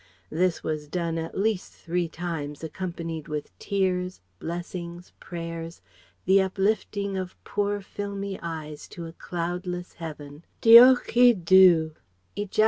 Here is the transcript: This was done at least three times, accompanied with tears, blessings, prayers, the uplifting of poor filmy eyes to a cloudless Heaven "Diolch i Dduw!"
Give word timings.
This 0.31 0.63
was 0.63 0.87
done 0.87 1.19
at 1.19 1.37
least 1.37 1.73
three 1.73 2.07
times, 2.09 2.63
accompanied 2.63 3.27
with 3.27 3.55
tears, 3.59 4.19
blessings, 4.39 5.13
prayers, 5.19 5.79
the 6.25 6.41
uplifting 6.41 7.15
of 7.17 7.35
poor 7.43 7.81
filmy 7.81 8.39
eyes 8.41 8.87
to 8.87 9.05
a 9.05 9.13
cloudless 9.13 9.93
Heaven 10.01 10.43
"Diolch 10.59 11.15
i 11.15 11.35
Dduw!" 11.35 11.93